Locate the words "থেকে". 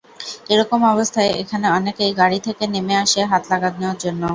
2.47-2.63